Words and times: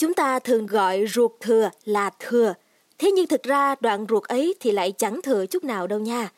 Chúng 0.00 0.14
ta 0.14 0.38
thường 0.38 0.66
gọi 0.66 1.06
ruột 1.06 1.30
thừa 1.40 1.70
là 1.84 2.10
thừa, 2.20 2.54
thế 2.98 3.10
nhưng 3.10 3.26
thực 3.26 3.42
ra 3.42 3.74
đoạn 3.80 4.06
ruột 4.08 4.24
ấy 4.24 4.54
thì 4.60 4.70
lại 4.70 4.92
chẳng 4.92 5.22
thừa 5.22 5.46
chút 5.46 5.64
nào 5.64 5.86
đâu 5.86 5.98
nha. 5.98 6.28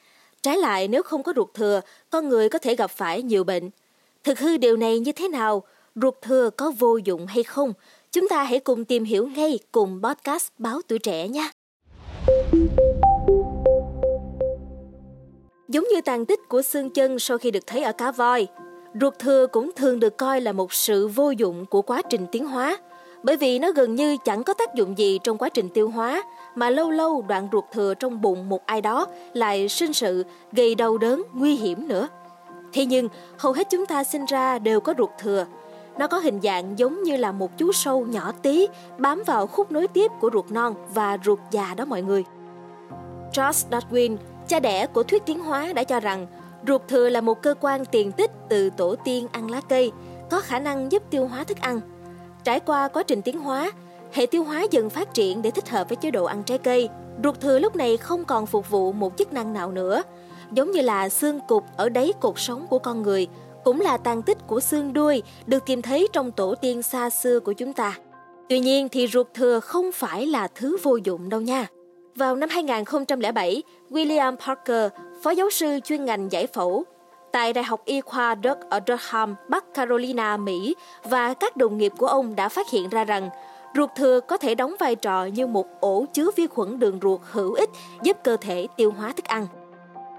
Trái 0.43 0.57
lại 0.57 0.89
nếu 0.89 1.03
không 1.03 1.23
có 1.23 1.33
ruột 1.37 1.55
thừa, 1.55 1.81
con 2.11 2.29
người 2.29 2.49
có 2.49 2.59
thể 2.59 2.75
gặp 2.75 2.91
phải 2.91 3.23
nhiều 3.23 3.45
bệnh. 3.45 3.71
Thực 4.25 4.39
hư 4.39 4.57
điều 4.57 4.77
này 4.77 4.99
như 4.99 5.13
thế 5.13 5.29
nào? 5.29 5.63
Ruột 5.95 6.15
thừa 6.23 6.51
có 6.51 6.73
vô 6.79 6.97
dụng 6.97 7.27
hay 7.27 7.43
không? 7.43 7.73
Chúng 8.13 8.29
ta 8.29 8.43
hãy 8.43 8.61
cùng 8.61 8.85
tìm 8.85 9.05
hiểu 9.05 9.27
ngay 9.27 9.59
cùng 9.73 10.01
podcast 10.03 10.49
Báo 10.59 10.81
Tuổi 10.89 10.99
Trẻ 10.99 11.29
nha. 11.29 11.51
Giống 15.69 15.85
như 15.95 16.01
tàn 16.05 16.27
tích 16.27 16.41
của 16.49 16.63
xương 16.63 16.91
chân 16.91 17.19
sau 17.19 17.39
khi 17.39 17.51
được 17.51 17.67
thấy 17.67 17.83
ở 17.83 17.93
cá 17.93 18.13
voi, 18.13 18.47
ruột 19.01 19.19
thừa 19.19 19.47
cũng 19.47 19.71
thường 19.77 20.01
được 20.01 20.17
coi 20.17 20.41
là 20.41 20.53
một 20.53 20.73
sự 20.73 21.09
vô 21.09 21.31
dụng 21.31 21.67
của 21.67 21.83
quá 21.83 22.03
trình 22.11 22.27
tiến 22.33 22.47
hóa, 22.47 22.79
bởi 23.23 23.37
vì 23.37 23.59
nó 23.59 23.73
gần 23.73 23.95
như 23.95 24.17
chẳng 24.25 24.45
có 24.45 24.55
tác 24.55 24.75
dụng 24.75 24.99
gì 24.99 25.19
trong 25.25 25.39
quá 25.39 25.49
trình 25.49 25.69
tiêu 25.69 25.91
hóa, 25.91 26.23
mà 26.55 26.71
lâu 26.71 26.91
lâu 26.91 27.25
đoạn 27.29 27.49
ruột 27.53 27.65
thừa 27.73 27.95
trong 27.95 28.21
bụng 28.21 28.49
một 28.49 28.67
ai 28.67 28.81
đó 28.81 29.07
lại 29.33 29.69
sinh 29.69 29.93
sự 29.93 30.25
gây 30.53 30.75
đau 30.75 30.99
đớn 30.99 31.23
nguy 31.33 31.57
hiểm 31.57 31.89
nữa. 31.89 32.09
Thế 32.73 32.85
nhưng, 32.85 33.09
hầu 33.39 33.53
hết 33.53 33.71
chúng 33.71 33.87
ta 33.87 34.05
sinh 34.05 34.25
ra 34.25 34.59
đều 34.59 34.81
có 34.81 34.95
ruột 34.99 35.11
thừa. 35.19 35.47
Nó 35.99 36.07
có 36.07 36.19
hình 36.19 36.41
dạng 36.43 36.79
giống 36.79 37.03
như 37.03 37.17
là 37.17 37.33
một 37.33 37.59
chú 37.59 37.73
sâu 37.73 38.07
nhỏ 38.07 38.33
tí 38.43 38.67
bám 38.99 39.23
vào 39.27 39.47
khúc 39.47 39.73
nối 39.73 39.89
tiếp 39.89 40.11
của 40.21 40.31
ruột 40.33 40.51
non 40.51 40.75
và 40.95 41.19
ruột 41.25 41.39
già 41.51 41.75
đó 41.75 41.85
mọi 41.85 42.03
người. 42.03 42.25
Charles 43.33 43.67
Darwin, 43.71 44.17
cha 44.49 44.61
đẻ 44.61 44.87
của 44.87 45.03
thuyết 45.03 45.27
tiến 45.27 45.41
hóa 45.41 45.73
đã 45.73 45.85
cho 45.85 46.01
rằng 46.01 46.27
ruột 46.67 46.83
thừa 46.89 47.09
là 47.09 47.21
một 47.21 47.43
cơ 47.43 47.55
quan 47.61 47.85
tiền 47.85 48.13
tích 48.13 48.31
từ 48.49 48.71
tổ 48.71 48.95
tiên 49.05 49.29
ăn 49.33 49.51
lá 49.51 49.61
cây, 49.69 49.93
có 50.31 50.41
khả 50.41 50.59
năng 50.59 50.93
giúp 50.93 51.03
tiêu 51.11 51.27
hóa 51.27 51.45
thức 51.45 51.61
ăn. 51.61 51.81
Trải 52.45 52.61
qua 52.61 52.89
quá 52.89 53.03
trình 53.03 53.23
tiến 53.23 53.39
hóa, 53.39 53.73
hệ 54.13 54.27
tiêu 54.27 54.45
hóa 54.45 54.67
dần 54.71 54.91
phát 54.91 55.15
triển 55.15 55.43
để 55.43 55.51
thích 55.51 55.69
hợp 55.69 55.89
với 55.89 55.97
chế 55.97 56.11
độ 56.11 56.25
ăn 56.25 56.43
trái 56.43 56.59
cây. 56.59 56.89
Ruột 57.25 57.41
thừa 57.41 57.59
lúc 57.59 57.77
này 57.77 57.97
không 57.97 58.25
còn 58.25 58.47
phục 58.47 58.71
vụ 58.71 58.93
một 58.93 59.13
chức 59.19 59.33
năng 59.33 59.53
nào 59.53 59.71
nữa, 59.73 60.03
giống 60.53 60.71
như 60.71 60.81
là 60.81 61.09
xương 61.09 61.41
cục 61.49 61.65
ở 61.77 61.89
đáy 61.89 62.13
cột 62.21 62.35
sống 62.37 62.67
của 62.71 62.79
con 62.79 63.03
người, 63.03 63.27
cũng 63.65 63.81
là 63.81 63.97
tàn 63.97 64.23
tích 64.23 64.39
của 64.47 64.61
xương 64.61 64.93
đuôi 64.93 65.23
được 65.47 65.67
tìm 65.67 65.83
thấy 65.83 66.09
trong 66.13 66.33
tổ 66.33 66.55
tiên 66.55 66.83
xa 66.83 67.11
xưa 67.11 67.41
của 67.41 67.53
chúng 67.53 67.73
ta. 67.73 67.99
Tuy 68.49 68.61
nhiên 68.61 68.89
thì 68.89 69.07
ruột 69.07 69.27
thừa 69.35 69.61
không 69.61 69.93
phải 69.93 70.27
là 70.27 70.49
thứ 70.55 70.77
vô 70.83 70.97
dụng 70.97 71.29
đâu 71.29 71.41
nha. 71.41 71.67
Vào 72.17 72.37
năm 72.37 72.49
2007, 72.49 73.63
William 73.91 74.37
Parker, 74.37 74.93
phó 75.23 75.31
giáo 75.31 75.51
sư 75.51 75.81
chuyên 75.85 76.05
ngành 76.05 76.33
giải 76.33 76.47
phẫu 76.47 76.85
tại 77.33 77.53
Đại 77.53 77.65
học 77.65 77.81
Y 77.85 78.01
khoa 78.01 78.37
Duke 78.45 78.61
ở 78.71 78.81
Durham, 78.87 79.35
Bắc 79.49 79.75
Carolina, 79.75 80.37
Mỹ 80.37 80.75
và 81.05 81.35
các 81.35 81.57
đồng 81.57 81.79
nghiệp 81.79 81.93
của 81.99 82.07
ông 82.07 82.37
đã 82.37 82.49
phát 82.49 82.71
hiện 82.71 82.89
ra 82.89 83.05
rằng 83.05 83.31
ruột 83.75 83.91
thừa 83.97 84.21
có 84.21 84.37
thể 84.37 84.55
đóng 84.55 84.75
vai 84.81 84.97
trò 84.97 85.25
như 85.25 85.47
một 85.47 85.67
ổ 85.81 86.05
chứa 86.13 86.31
vi 86.37 86.47
khuẩn 86.47 86.79
đường 86.79 86.99
ruột 87.03 87.21
hữu 87.31 87.53
ích 87.55 87.71
giúp 88.03 88.17
cơ 88.25 88.37
thể 88.41 88.67
tiêu 88.77 88.93
hóa 88.99 89.13
thức 89.13 89.25
ăn. 89.25 89.47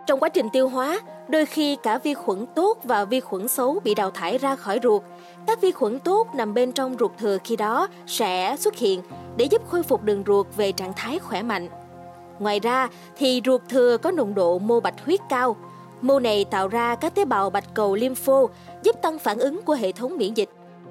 Trong 0.07 0.19
quá 0.19 0.29
trình 0.29 0.49
tiêu 0.49 0.69
hóa, 0.69 0.99
đôi 1.27 1.45
khi 1.45 1.75
cả 1.75 1.97
vi 1.97 2.13
khuẩn 2.13 2.45
tốt 2.55 2.77
và 2.83 3.05
vi 3.05 3.19
khuẩn 3.19 3.47
xấu 3.47 3.79
bị 3.83 3.95
đào 3.95 4.11
thải 4.11 4.37
ra 4.37 4.55
khỏi 4.55 4.79
ruột. 4.83 5.01
Các 5.47 5.61
vi 5.61 5.71
khuẩn 5.71 5.99
tốt 5.99 6.27
nằm 6.35 6.53
bên 6.53 6.71
trong 6.71 6.95
ruột 6.99 7.11
thừa 7.17 7.37
khi 7.43 7.55
đó 7.55 7.87
sẽ 8.07 8.55
xuất 8.59 8.75
hiện 8.75 9.01
để 9.37 9.45
giúp 9.45 9.61
khôi 9.69 9.83
phục 9.83 10.03
đường 10.03 10.23
ruột 10.27 10.47
về 10.57 10.71
trạng 10.71 10.93
thái 10.95 11.19
khỏe 11.19 11.43
mạnh. 11.43 11.67
Ngoài 12.39 12.59
ra 12.59 12.89
thì 13.17 13.41
ruột 13.45 13.61
thừa 13.69 13.97
có 13.97 14.11
nồng 14.11 14.35
độ 14.35 14.59
mô 14.59 14.79
bạch 14.79 15.05
huyết 15.05 15.19
cao. 15.29 15.55
Mô 16.03 16.19
này 16.19 16.45
tạo 16.45 16.67
ra 16.67 16.95
các 16.95 17.15
tế 17.15 17.25
bào 17.25 17.49
bạch 17.49 17.73
cầu 17.73 17.95
lympho, 17.95 18.47
giúp 18.83 19.01
tăng 19.01 19.19
phản 19.19 19.39
ứng 19.39 19.61
của 19.61 19.73
hệ 19.73 19.91
thống 19.91 20.17
miễn 20.17 20.33
dịch 20.33 20.49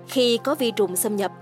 khi 0.09 0.39
có 0.45 0.55
vi 0.55 0.71
trùng 0.71 0.97
xâm 0.97 1.17
nhập. 1.17 1.33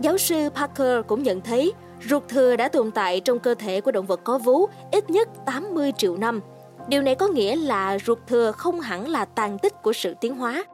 Giáo 0.00 0.18
sư 0.18 0.48
Parker 0.54 1.06
cũng 1.06 1.22
nhận 1.22 1.40
thấy, 1.40 1.72
ruột 2.08 2.22
thừa 2.28 2.56
đã 2.56 2.68
tồn 2.68 2.90
tại 2.90 3.20
trong 3.20 3.38
cơ 3.38 3.54
thể 3.54 3.80
của 3.80 3.92
động 3.92 4.06
vật 4.06 4.20
có 4.24 4.38
vú 4.38 4.66
ít 4.92 5.10
nhất 5.10 5.28
80 5.46 5.92
triệu 5.98 6.16
năm. 6.16 6.40
Điều 6.88 7.02
này 7.02 7.14
có 7.14 7.28
nghĩa 7.28 7.56
là 7.56 7.98
ruột 7.98 8.18
thừa 8.26 8.52
không 8.52 8.80
hẳn 8.80 9.08
là 9.08 9.24
tàn 9.24 9.58
tích 9.58 9.82
của 9.82 9.92
sự 9.92 10.14
tiến 10.20 10.36
hóa. 10.36 10.64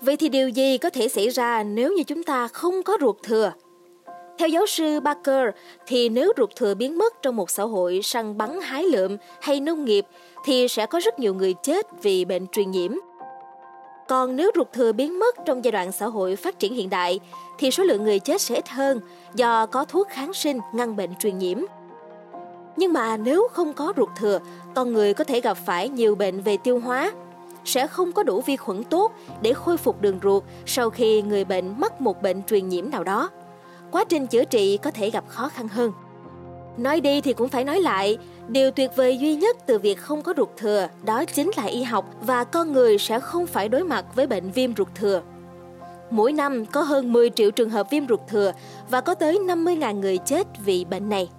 Vậy 0.00 0.16
thì 0.16 0.28
điều 0.28 0.48
gì 0.48 0.78
có 0.78 0.90
thể 0.90 1.08
xảy 1.08 1.28
ra 1.28 1.62
nếu 1.62 1.92
như 1.92 2.02
chúng 2.02 2.22
ta 2.22 2.48
không 2.48 2.82
có 2.82 2.96
ruột 3.00 3.16
thừa? 3.22 3.52
Theo 4.38 4.48
giáo 4.48 4.66
sư 4.66 5.00
Barker, 5.00 5.48
thì 5.86 6.08
nếu 6.08 6.32
ruột 6.36 6.50
thừa 6.56 6.74
biến 6.74 6.98
mất 6.98 7.22
trong 7.22 7.36
một 7.36 7.50
xã 7.50 7.62
hội 7.62 8.00
săn 8.02 8.38
bắn 8.38 8.60
hái 8.60 8.84
lượm 8.84 9.16
hay 9.40 9.60
nông 9.60 9.84
nghiệp 9.84 10.06
thì 10.44 10.68
sẽ 10.68 10.86
có 10.86 11.00
rất 11.00 11.18
nhiều 11.18 11.34
người 11.34 11.54
chết 11.62 11.86
vì 12.02 12.24
bệnh 12.24 12.46
truyền 12.46 12.70
nhiễm. 12.70 12.92
Còn 14.08 14.36
nếu 14.36 14.50
ruột 14.54 14.72
thừa 14.72 14.92
biến 14.92 15.18
mất 15.18 15.36
trong 15.46 15.64
giai 15.64 15.72
đoạn 15.72 15.92
xã 15.92 16.06
hội 16.06 16.36
phát 16.36 16.58
triển 16.58 16.74
hiện 16.74 16.90
đại 16.90 17.20
thì 17.58 17.70
số 17.70 17.84
lượng 17.84 18.04
người 18.04 18.18
chết 18.18 18.40
sẽ 18.40 18.54
ít 18.54 18.68
hơn 18.68 19.00
do 19.34 19.66
có 19.66 19.84
thuốc 19.84 20.08
kháng 20.08 20.32
sinh 20.32 20.58
ngăn 20.74 20.96
bệnh 20.96 21.10
truyền 21.18 21.38
nhiễm. 21.38 21.58
Nhưng 22.76 22.92
mà 22.92 23.16
nếu 23.16 23.48
không 23.52 23.72
có 23.72 23.92
ruột 23.96 24.08
thừa, 24.18 24.38
con 24.74 24.92
người 24.92 25.14
có 25.14 25.24
thể 25.24 25.40
gặp 25.40 25.56
phải 25.66 25.88
nhiều 25.88 26.14
bệnh 26.14 26.40
về 26.40 26.56
tiêu 26.64 26.80
hóa, 26.80 27.12
sẽ 27.64 27.86
không 27.86 28.12
có 28.12 28.22
đủ 28.22 28.40
vi 28.40 28.56
khuẩn 28.56 28.84
tốt 28.84 29.12
để 29.42 29.52
khôi 29.52 29.76
phục 29.76 30.00
đường 30.00 30.18
ruột 30.22 30.42
sau 30.66 30.90
khi 30.90 31.22
người 31.22 31.44
bệnh 31.44 31.80
mắc 31.80 32.00
một 32.00 32.22
bệnh 32.22 32.42
truyền 32.42 32.68
nhiễm 32.68 32.90
nào 32.90 33.04
đó 33.04 33.30
quá 33.92 34.04
trình 34.04 34.26
chữa 34.26 34.44
trị 34.44 34.78
có 34.82 34.90
thể 34.90 35.10
gặp 35.10 35.24
khó 35.28 35.48
khăn 35.48 35.68
hơn. 35.68 35.92
Nói 36.76 37.00
đi 37.00 37.20
thì 37.20 37.32
cũng 37.32 37.48
phải 37.48 37.64
nói 37.64 37.80
lại, 37.80 38.18
điều 38.48 38.70
tuyệt 38.70 38.90
vời 38.96 39.18
duy 39.18 39.34
nhất 39.34 39.56
từ 39.66 39.78
việc 39.78 39.98
không 39.98 40.22
có 40.22 40.34
ruột 40.36 40.48
thừa 40.56 40.88
đó 41.04 41.24
chính 41.24 41.50
là 41.56 41.64
y 41.64 41.82
học 41.82 42.14
và 42.20 42.44
con 42.44 42.72
người 42.72 42.98
sẽ 42.98 43.20
không 43.20 43.46
phải 43.46 43.68
đối 43.68 43.84
mặt 43.84 44.04
với 44.14 44.26
bệnh 44.26 44.50
viêm 44.50 44.76
ruột 44.76 44.88
thừa. 44.94 45.22
Mỗi 46.10 46.32
năm 46.32 46.66
có 46.66 46.82
hơn 46.82 47.12
10 47.12 47.30
triệu 47.30 47.50
trường 47.50 47.70
hợp 47.70 47.90
viêm 47.90 48.08
ruột 48.08 48.20
thừa 48.28 48.52
và 48.90 49.00
có 49.00 49.14
tới 49.14 49.38
50.000 49.38 50.00
người 50.00 50.18
chết 50.18 50.46
vì 50.64 50.84
bệnh 50.84 51.08
này. 51.08 51.30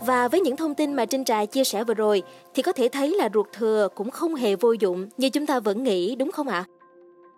Và 0.00 0.28
với 0.28 0.40
những 0.40 0.56
thông 0.56 0.74
tin 0.74 0.92
mà 0.92 1.04
Trinh 1.04 1.24
Trà 1.24 1.44
chia 1.44 1.64
sẻ 1.64 1.84
vừa 1.84 1.94
rồi 1.94 2.22
thì 2.54 2.62
có 2.62 2.72
thể 2.72 2.88
thấy 2.88 3.14
là 3.18 3.28
ruột 3.34 3.46
thừa 3.52 3.88
cũng 3.94 4.10
không 4.10 4.34
hề 4.34 4.56
vô 4.56 4.72
dụng 4.72 5.08
như 5.16 5.30
chúng 5.30 5.46
ta 5.46 5.60
vẫn 5.60 5.82
nghĩ 5.82 6.16
đúng 6.16 6.32
không 6.32 6.48
ạ? 6.48 6.64